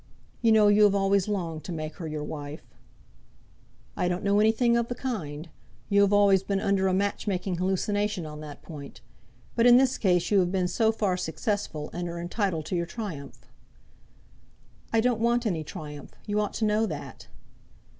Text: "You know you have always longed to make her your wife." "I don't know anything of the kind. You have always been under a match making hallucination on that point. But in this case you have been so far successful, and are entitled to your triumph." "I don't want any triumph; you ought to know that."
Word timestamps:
"You 0.41 0.51
know 0.51 0.67
you 0.67 0.83
have 0.85 0.95
always 0.95 1.27
longed 1.27 1.63
to 1.65 1.71
make 1.71 1.97
her 1.97 2.07
your 2.07 2.23
wife." 2.23 2.63
"I 3.95 4.07
don't 4.07 4.23
know 4.23 4.39
anything 4.39 4.75
of 4.75 4.87
the 4.87 4.95
kind. 4.95 5.47
You 5.89 6.01
have 6.01 6.11
always 6.11 6.41
been 6.41 6.59
under 6.59 6.87
a 6.87 6.91
match 6.93 7.27
making 7.27 7.57
hallucination 7.57 8.25
on 8.25 8.39
that 8.39 8.63
point. 8.63 9.01
But 9.55 9.67
in 9.67 9.77
this 9.77 9.99
case 9.99 10.31
you 10.31 10.39
have 10.39 10.51
been 10.51 10.67
so 10.67 10.91
far 10.91 11.17
successful, 11.17 11.91
and 11.93 12.09
are 12.09 12.17
entitled 12.17 12.65
to 12.65 12.75
your 12.75 12.87
triumph." 12.87 13.45
"I 14.91 15.01
don't 15.01 15.21
want 15.21 15.45
any 15.45 15.63
triumph; 15.63 16.13
you 16.25 16.39
ought 16.39 16.55
to 16.55 16.65
know 16.65 16.87
that." 16.87 17.27